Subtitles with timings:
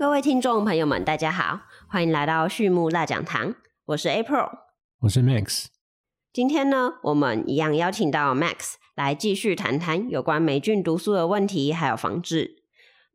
[0.00, 3.54] 各位听众朋友们，大家好，欢迎来到畜牧大讲堂，
[3.84, 4.48] 我是 April，
[5.00, 5.66] 我是 Max。
[6.32, 12.62] 今天呢，我们一样邀请到 Max 来继续谈谈有关霉菌毒素的问题，还有防治。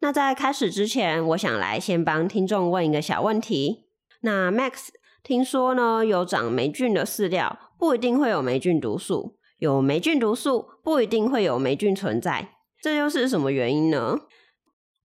[0.02, 3.88] 那在开始之前，我想来先帮听众问一个小问题。
[4.22, 4.90] 那 Max
[5.24, 14.20] 听说呢，有长霉菌的饲料不一定会有霉菌毒素，有霉菌毒素不一定会有霉菌存在，这又是什么原因呢？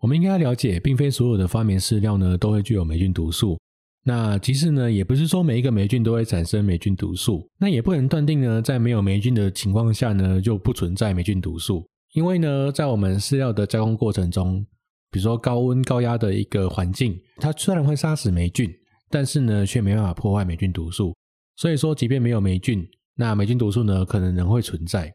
[0.00, 3.58] 我们应该了解，并非所有的发霉饲料呢都会具有霉菌毒素。
[4.02, 7.46] 那其实呢，也不是说每一个霉菌都会产生霉菌毒素。
[7.58, 11.86] 那也不能断定呢，在没有霉菌的情况下呢，就不存在霉菌毒素。
[12.14, 14.66] 因为呢，在我们饲料的加工过程中，
[15.10, 18.72] 比如说高温高压的一个环境，它虽然会杀死霉菌，
[19.10, 21.14] 但是呢，却没办法破坏霉菌毒素。
[21.56, 25.14] 所以说，即便没有霉菌，那霉菌毒素呢，可能仍会存在。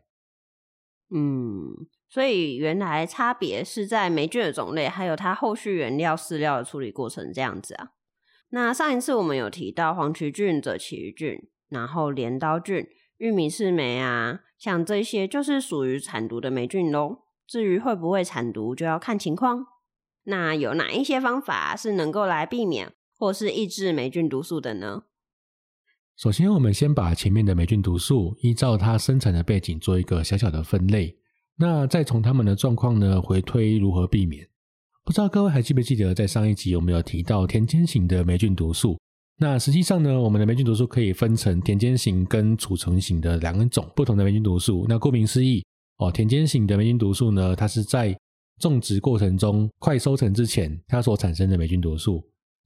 [1.14, 1.88] 嗯。
[2.08, 7.90] 所以原来差别是在霉菌的种类，还有它后续原料饲料的处理过程这样子啊。
[8.52, 17.24] 那上一次我们有提到黄曲菌、赭旗鱼菌，然后镰刀菌、玉米刺霉啊，像这些就是属于产毒的霉菌喽。
[17.46, 19.66] 至于会不会产毒，就要看情况。
[20.24, 25.04] 那有哪一些方法是能够来避免或是抑制霉菌毒素的呢？
[26.18, 31.14] 首先，我们先把前面的霉菌毒素依照它生产的背景做一个小小的分类。
[31.58, 34.48] 那再从它们的状况呢回推如何避免？
[35.04, 38.98] 不知道各位还记不记得在上一集有没有提到田间型的霉菌毒素？
[39.38, 44.86] 那实际上呢，我们的霉菌毒素可以分成田间型跟储存型的两种不同的霉菌毒素。
[44.88, 45.66] 那顾名思义，
[45.98, 48.18] 哦，田间型的霉菌毒素呢，它是在
[48.62, 52.24] 种植过程中快收成之前它所产生的霉菌毒素。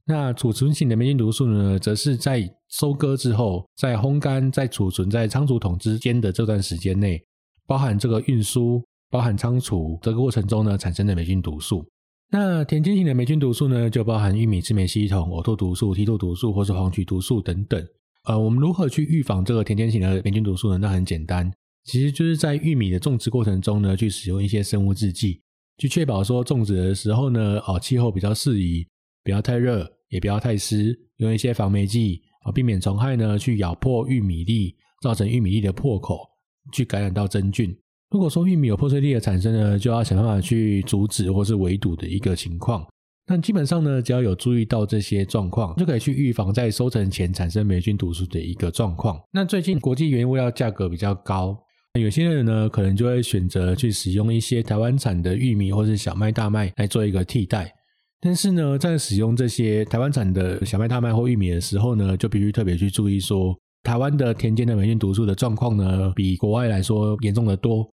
[0.10, 7.24] 那储存型的霉菌毒素呢，则是在收割之后，在烘干、在储存在仓储桶之间的这段时间内。
[7.68, 11.86] 包含这个运输、包含仓储这个过程中呢产生的霉菌毒素。
[12.32, 17.88] 那田间型的霉菌毒素呢，就包含玉米制霉系统、呕吐毒素、梯度毒素或是黄曲毒素等等。
[18.24, 20.80] 呃，我们如何去预防这个田间型的霉菌毒素呢？
[20.80, 21.52] 那很简单，
[21.84, 25.40] 其实就是在玉米的种植过程中呢，去使用一些生物制剂，
[25.78, 28.88] 去确保说种植的时候呢，哦，气候比较适宜，
[29.24, 36.28] 不要太热，也不要太湿，用一些防霉剂啊，避免虫害呢去咬破玉米粒，造成玉米粒的破口。
[36.72, 37.76] 去感染到真菌。
[38.12, 42.86] 如果说玉米有破碎粒的产生呢，就要想办法去阻止或是围堵的一个情况。
[43.26, 49.20] 那基本上呢，只要有注意到这些状况，就可以去预防在收成前产生霉菌毒素的一个状况。
[49.32, 51.58] 那最近国际原物料价格比较高，
[52.00, 57.74] 有些人呢可能就会选择去使用一些台湾产的玉米或是小麦、大麦来做一个替代。
[58.22, 63.58] 但是呢，在使用这些台湾产的小麦、大麦或玉米的时候呢，就必须特别去注意说。
[63.82, 67.90] 台湾的田间的霉菌毒素的状况呢，比国外来说严重的多。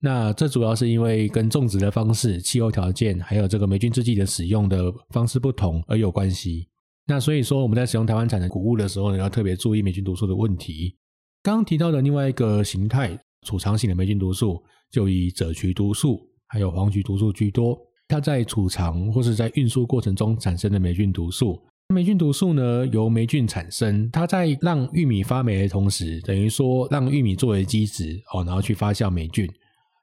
[0.00, 6.68] 那这主要是因为跟种植的方式、气候条件，还有这个霉菌制剂的使用的方式不同而有关系。
[7.06, 10.94] 那所以说我们在使用台湾产的谷物的时候呢，要特别注意霉菌毒素的问题。
[11.42, 17.78] 刚刚提到的另外一个形态，储藏型的霉菌毒素，就以赭曲毒素还有黄曲毒素居多。
[18.10, 21.62] 它在储藏或是在运输过程中产生的霉菌毒素。
[21.94, 29.48] 霉菌毒素呢，由霉菌产生，它在让玉米发霉的同时，等于说让玉米作为基质哦，然后去发酵霉菌。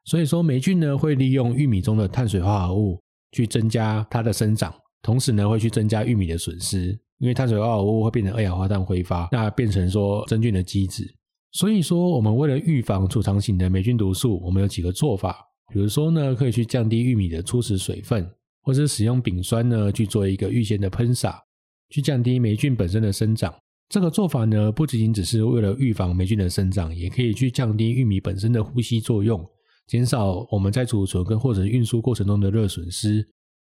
[0.04, 2.98] 所以说霉菌呢，会利用玉米中的碳水化合物
[3.32, 11.06] 去增加它的生长，同时呢，会去增加玉米的损失，因为碳水化合物会变成二氧化碳挥发，那变成说真菌的基质。
[11.52, 15.42] 所以说，我们为了预防储藏型的霉菌毒素，我们有几个做法，
[15.72, 18.28] 比如说呢，可以去降低玉米的初始水分，
[18.62, 21.42] 或者使用丙酸呢去做一个预先的喷洒。
[21.90, 23.54] 去降低霉菌本身的生长，
[23.88, 29.42] 这个做法呢，不仅仅只是为了预防霉菌的生长，也可以去降低玉米本身的呼吸作用，
[29.86, 33.26] 减少我们在储存跟或者运输过程中的热损失。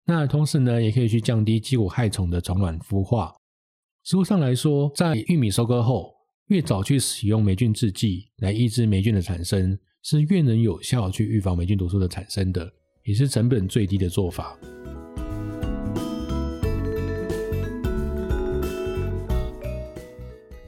[0.06, 3.32] 那同时呢，也可以去降低鸡骨害虫的虫卵孵化。
[4.02, 6.12] 实物上来说，在玉米收割后，
[6.48, 12.73] 越早去使用霉菌制剂来抑制霉菌的产生，是越能有效去预防霉菌毒素的产生的，
[13.05, 14.58] 也是成本最低的做法。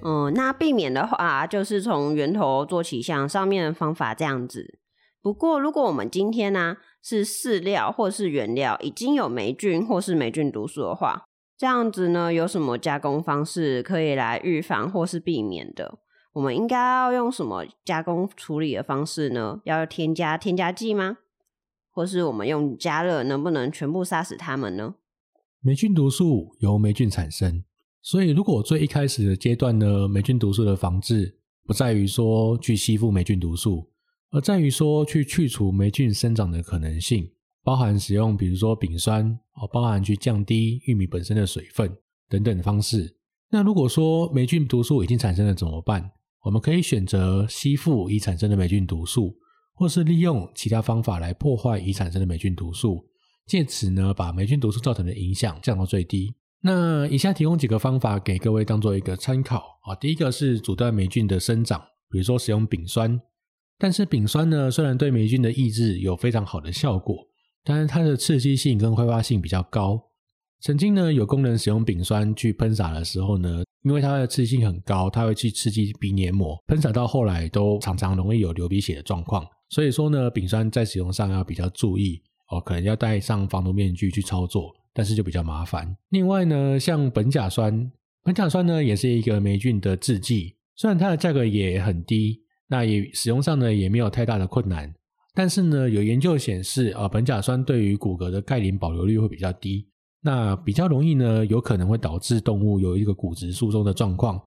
[0.05, 4.79] 嗯，那避免的话，就是从源头做起，像上面的方法这样子。
[5.23, 11.23] 不过，如果我们今天呢是饲料或是原料已经有霉菌或是霉菌毒素的话，
[11.57, 16.01] 这样子呢，有什么加工方式可以来预防或是避免的？
[16.33, 19.61] 我们应该要用什么加工处理的方式呢？
[19.65, 21.19] 要添加添加剂吗？
[21.91, 24.95] 或是我们用加热，能不能全部杀死它们呢？
[25.61, 27.63] 霉菌毒素由霉菌产生。
[28.01, 33.91] 所以，如果最一开始的阶段呢，霉菌毒素的防治不在于说去吸附霉菌毒素，
[34.31, 37.31] 而在于说去去除霉菌生长的可能性。
[37.63, 41.97] 包含使用比如说丙酸哦，包含去降低玉米本身的水分
[42.29, 43.17] 等等的方式。
[43.51, 46.11] 那如果说霉菌毒素已经产生了怎么办？
[46.43, 49.37] 我们可以选择吸附已产生的霉菌毒素，
[49.75, 53.05] 或是利用其他方法来破坏已产生的霉菌毒素，
[53.47, 56.35] 借此呢把霉菌毒素造成的影响降到最低。
[56.65, 59.95] 那以下提供几个方法给各位当做一个参考啊。
[59.97, 63.21] 第一个是阻断霉菌的生长，比如说使用丙酸。
[63.79, 67.17] 但是丙酸呢，虽然对霉菌的抑制有非常好的效果，
[67.65, 70.01] 但是它的刺激性跟挥发性比较高。
[70.61, 79.47] 曾经呢，有工人使用丙酸去喷洒的时候呢，因为它的刺激性很高，它会去刺激鼻黏膜，喷洒到后来都常常容易有流鼻血的状况。
[79.69, 85.97] 所以说呢，丙酸在使用上要比较注意哦，可能要戴上防毒面具去操作，但是就比较麻烦。
[86.11, 87.91] 另外呢，像苯甲酸，
[88.25, 92.41] 苯甲酸呢也是一个霉菌的制剂，虽然它的价格也很低。
[92.69, 94.91] 那也使用上呢也没有太大的困难，
[95.35, 99.87] 但是呢有研究显示啊，苯甲酸对于骨骼的钙磷保留率会比较低，
[100.23, 104.41] 那比较容易呢有可能会导致动物有一个骨质疏松的状况。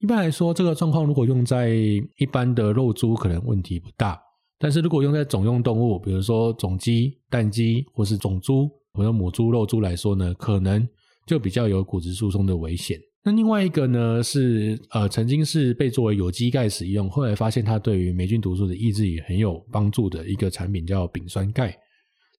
[0.00, 4.20] 一般来说，这个状况如果用在一般的肉猪可能问题不大，
[4.58, 10.86] 但是如果用在种用动物，比如说种鸡、蛋鸡或是种猪或者母猪、肉猪来说呢，可能
[11.26, 12.98] 就比较有骨质疏松的危险。
[13.22, 21.74] 那另外一个呢是呃曾经是被作为有机钙使用，后来发现它对于霉菌毒素的抑制也很有帮助的一个产品叫丙酸钙。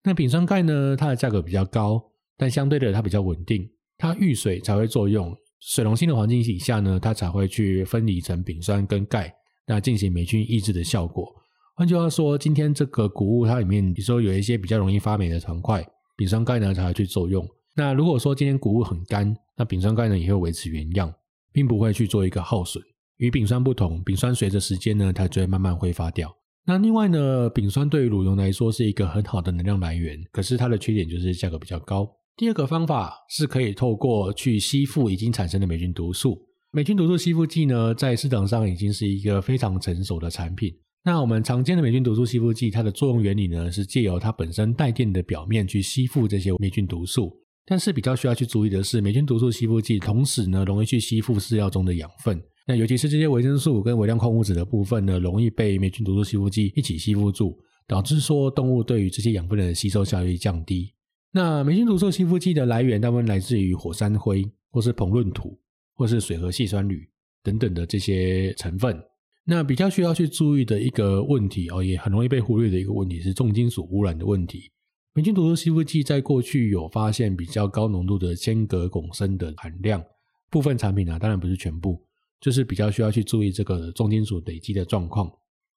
[0.03, 1.99] 那丙酸钙呢，它的价格比较高，
[2.37, 9.33] 但相对的它比较稳定，它遇水才会作用，水溶性的环境底下呢，它才会去分离成丙酸跟钙，
[9.65, 11.33] 那进行霉菌抑制的效果。
[11.75, 15.85] 换句话说，今天这个谷物它里面，比如说有一些比较容易发霉的团块，
[16.15, 17.45] 丙酸钙呢才会去作用。
[17.75, 21.13] 那如果说今天谷物很干，那丙酸钙呢也会维持原样，
[21.51, 22.81] 并不会去做一个耗损。
[23.17, 26.33] 与丙酸不同，丙酸随着时间呢，它就会慢慢挥发掉。
[26.65, 32.09] 那另外呢，丙酸对于乳牛来说是一个很好的能量来源，可是它的缺点就是价格比较高。
[32.37, 36.37] 第二个方法是可以透过去吸附已经产生的霉菌毒素。
[36.73, 40.73] 霉菌毒素吸附剂呢，在市场上已经是一个非常成熟的产品。
[41.05, 47.31] 那我们常见的霉菌毒素吸附剂，它的作用原理呢，是借由它本身带电的表面去吸附这些霉菌毒素。
[47.65, 52.43] 但是比较需要去注意的是，霉菌毒素吸附剂同时呢，容易去吸附饲料中的养分。
[52.67, 60.91] 那尤其是这些维生素跟微量矿物质的部分呢，容易被霉菌毒素吸附剂一起吸附住，导致说动物对于这些养分的吸收效率降低。
[61.37, 65.59] 那霉菌毒素吸附剂的来源大部分来自于火山灰，或是硼润土，
[65.93, 67.05] 或是水和细酸铝
[67.43, 68.97] 等等的这些成分。
[69.43, 74.71] 那比较需要去注意的一个问题哦，也很容易被忽略的一个问题是重金属污染的问题。
[75.13, 80.01] 霉菌毒素吸附剂在过去有发现比较高浓度的铅、镉、汞、砷的含量，
[80.49, 82.01] 部分产品呢，当然不是全部，
[82.39, 85.29] 就是比较需要去注意这个重金属累积的状况。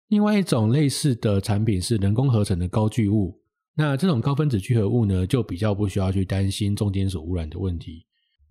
[0.06, 3.37] 另外一种类似的产品是人工合成的高聚物，
[3.79, 8.05] 那这种高分子聚合物呢，就比较不需要去担心重金属污染的问题。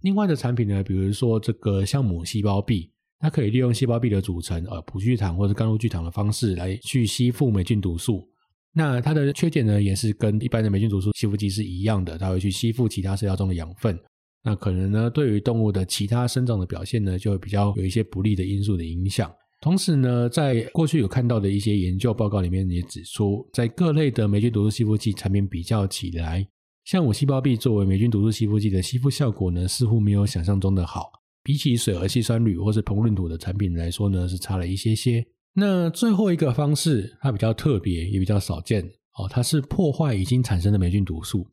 [0.04, 2.90] 另外的产品呢，比如说这个酵母细胞壁，
[3.20, 8.26] 它可以利用细胞壁的组成，呃，葡聚糖或者甘露聚糖的方式来去吸附霉菌毒素。
[8.72, 14.00] 那它的缺点呢，也是跟一般的霉菌毒素吸附剂是一样的，它会去吸附其他饲料中的养分。
[14.44, 19.30] 那可能呢，对于动物的其他生长的表现呢，就会比较有一些不利的因素的影响。
[19.60, 26.48] 同时呢，在过去有看到的一些研究报告里面也指出，在各类的霉菌毒素吸附剂产品比较起来，
[26.86, 31.12] 像我细胞壁作为霉菌毒素吸附剂的吸附效果呢，似乎没有想象中的好。
[31.44, 35.26] 比起水和细酸铝或是硼润土的产品来说呢，是差了一些些。
[35.54, 38.84] 那最后一个方式，它比较特别，也比较少见
[39.18, 39.28] 哦。
[39.30, 41.48] 它是破坏已经产生的霉菌毒素。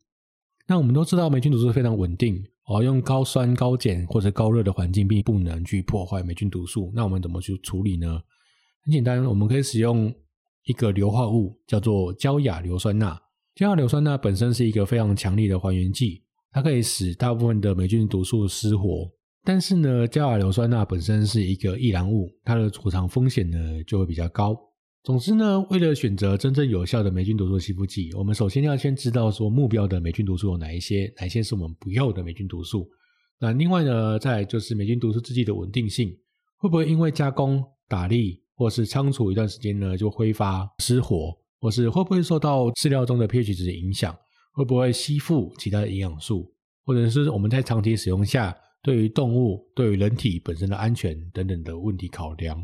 [0.67, 6.91] 那我们都知道，霉菌毒素非常稳定哦，用高酸、高碱或者高热的环境并不能去破坏霉菌毒素。
[6.95, 8.19] 那我们怎么去处理呢？
[8.83, 10.13] 很简单，我们可以使用
[10.63, 13.21] 一个硫化物，叫做焦亚硫酸钠。
[13.53, 19.09] 焦亚硫酸钠本身是一个非常强力的还原剂，它可以使大部分的霉菌毒素失活。
[19.43, 24.57] 但是呢，焦亚硫酸钠本身是一个易燃物，它的储藏风险呢就会比较高。
[25.05, 32.89] 总之呢，为了选择真正有效的霉菌毒素吸附剂，我们首先要先知道说目标的霉菌毒素有哪一些，哪些是我们不要的霉菌毒素。
[33.37, 36.09] 那另外呢，再就是霉菌毒素制剂的稳定性，
[36.57, 44.17] 会不会因为加工、打粒或是仓储一段时间呢就挥发失活，或是会不会受到饲料中的 pH 值影响，
[44.53, 46.51] 会不会吸附其他的营养素，
[46.83, 48.55] 或者是我们在长期使用下。
[48.81, 52.59] 对于动物、对于人体本身的安全等等的问题考量，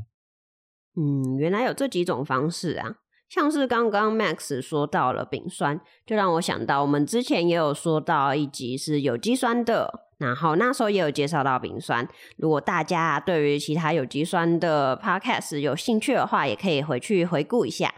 [0.98, 2.96] 嗯，原来有这几种方式啊。
[3.30, 12.06] 像是刚刚 Max 说到了丙酸，就让我想到我们之前也有说到一集是有机酸的，然后那时候也有介绍到丙酸。
[12.36, 17.94] 如果大家对于其他有机酸的 Podcast 有兴趣的话，也可以回去回顾一下。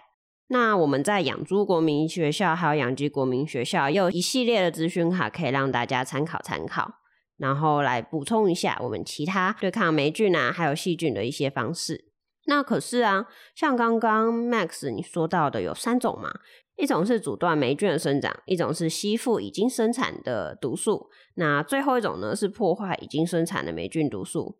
[0.49, 6.91] 那我们在养猪国民学校还有养鸡国民学校，有一系列的资讯卡可以让大家参考参考，
[7.37, 12.12] 然后来补充一下我们其他对抗霉菌啊还有细菌的一些方式。
[12.45, 16.29] 那可是啊，像刚刚 Max 你说到的有三种嘛，
[16.75, 24.57] 一种是阻断霉菌的生长，一种是吸附已经生产的毒素，那最后一种呢是破坏已经生产的霉菌毒素。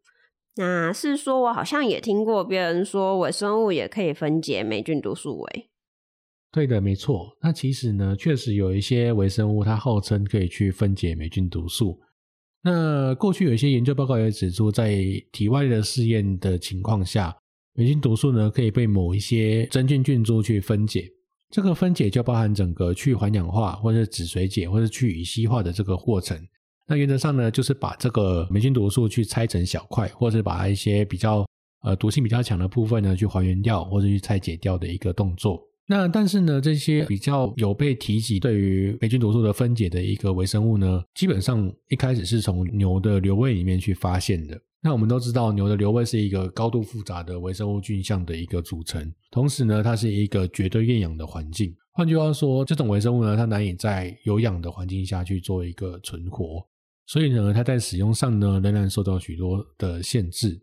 [0.56, 5.70] 那是说我好像也听过别人说微生物也可以分解霉菌毒素诶。
[6.52, 7.36] 对的，没错。
[7.42, 12.00] 那其实呢，确实有一些微生物它号称可以去分解霉菌毒素。
[12.62, 14.96] 那过去有一些研究报告也指出，在
[15.32, 17.36] 体外的试验的情况下。
[17.76, 21.10] 霉菌毒素呢，可以被某一些真菌菌株去分解。
[21.50, 26.38] 这个分解就包含整个去环氧化，或者止水解，或者去乙烯化的这个过程。
[26.88, 31.46] 那原则上呢，就是把这个霉菌毒素去拆成小块，或者把一些比较
[31.84, 35.62] 呃毒性比较强的部分呢，去还原掉，或者去拆解掉的一个动作。
[35.88, 44.60] 那但是呢，这些比较有被提及对于霉菌毒素的分解的一个微生物呢，基本上一开始是从牛的瘤胃里面去发现的。
[44.84, 51.74] 那我们都知道，牛的瘤胃是一个高度复杂的微生物菌相的一个组成，同时呢，它是一个绝对厌氧的环境。
[51.94, 56.68] 换句话说，这种微生物呢，它难以在有氧的环境下去做一个存活，
[57.06, 60.62] 所以呢，它在使用上呢，仍然受到许多的限制。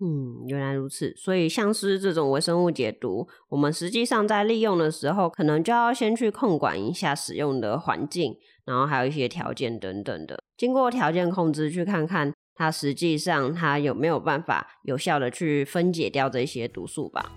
[0.00, 1.14] 嗯，原来如此。
[1.14, 12.32] 所以像是这种微生物解毒，我们实际上在利用的时候，可能就要先去控管一下使用的环境，然后还有一些条件等等的，经过条件控制，去看看。
[12.54, 17.32] 它实际上，它有没有办法有效的去分解掉这些毒素吧？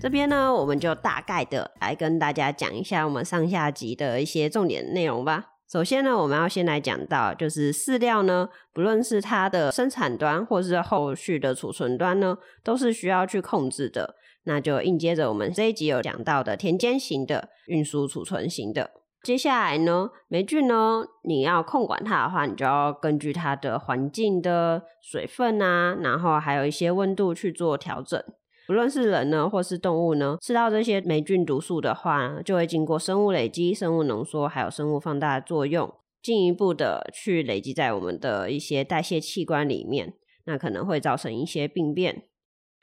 [0.00, 5.46] 这边呢，我们就大概的来跟大家讲一下我们上下集的一些重点内容吧。
[5.70, 14.14] 首先呢，我们要先来讲到，就是饲料呢，不论是它的生产端或是后续的储存端呢，都是需要去控制的。
[14.44, 18.92] 那就应接着我们这一集有讲到的田间型的运输储存型的。
[19.22, 28.22] 接下来呢，霉菌呢，你要控管它的话，你就要根据它的环境的水分啊，然后还有一些温度去做调整。
[28.66, 42.24] 不论是人呢，或是动物呢，吃到这些霉菌毒素的话，就会经过生物累积、生物浓缩，还有生物放大作用，进一步的去累积在我们的一些代谢器官里面，那可能会造成一些病变。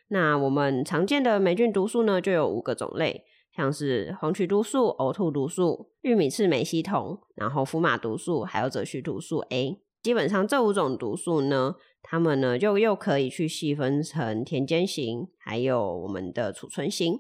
[0.09, 3.23] 那我们常见的霉菌毒素呢，就有五个种类。
[3.55, 9.79] 像是黄曲毒素、呕吐毒素、玉米次美烯酮，然后福马毒素，还有赭曲毒素 A。
[10.03, 17.19] 基本上这五种毒素呢，它们呢就又可以去细分成田间型，还有我们的储存型。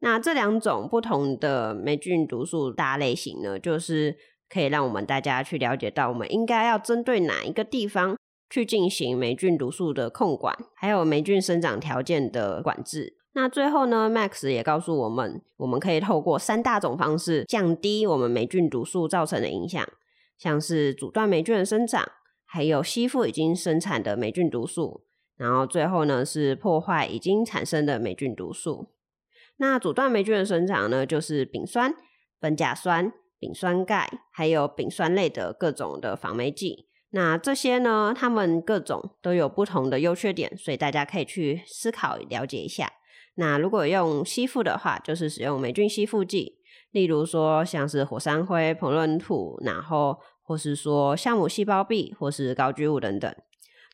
[0.00, 4.16] 那这两种不同的霉菌毒素大类型呢，就是
[4.48, 8.16] 可以让我们大家去了解到，我们应该要针对哪一个地方
[8.48, 13.17] 去进行霉菌毒素的控管，还有霉菌生长条件的管制。
[13.32, 19.86] 那最后呢，Max 也告诉我们，我们可以透过三大种方式降低我们霉菌毒素造成的影响，
[20.36, 22.10] 像是阻断霉菌的生长，
[22.44, 25.04] 还有吸附已经生产的霉菌毒素，
[25.36, 28.88] 然后最后呢是破坏已经产生的霉菌毒素。
[29.58, 31.94] 那阻断霉菌的生长呢，就是丙酸、
[32.40, 36.88] 苯甲酸、丙酸钙，还有丙酸类的各种的防霉剂。
[37.10, 42.92] 那这些呢，它们各种都有不同的优缺点，所以大家可以去思考了解一下。
[43.40, 46.58] 那如果用吸附的话，就是使用霉菌吸附剂，
[46.90, 53.32] 例如说像是火山灰、膨润土，然后或是说酵母细胞壁，或是高聚物等等。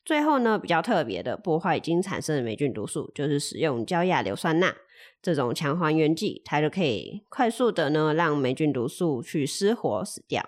[0.02, 4.74] 最后呢，比较特别的破坏已经产生的霉菌毒素，就是使用焦亚硫酸钠
[5.20, 10.42] 这种强还原剂，它就可以快速的呢让霉菌毒素去失活死掉。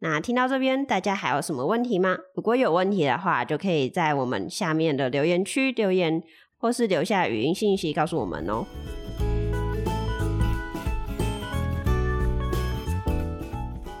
[0.00, 2.18] 那听到这边，大家还有什么问题吗？
[2.34, 6.24] 如果有问题的话，就可以在我们下面的留言区留言。
[6.62, 8.64] 或是留下语音信息告诉我们哦。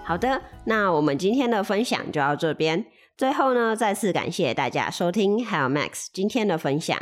[0.04, 2.86] 好的，那我们今天的分享就到这边。
[3.16, 6.96] 最后呢，再次感谢大家收听，还有 Max 今天的分享。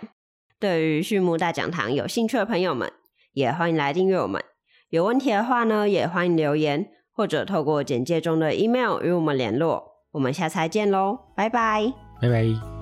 [0.58, 2.90] 对于畜牧大讲堂有兴趣的朋友们，
[3.34, 4.42] 也欢迎来订阅我们。
[4.88, 9.84] 有问题的话呢，也欢迎留言或者透过简介中的 email 与我们联络。
[10.12, 12.79] 我们下次再见喽，拜拜，拜拜。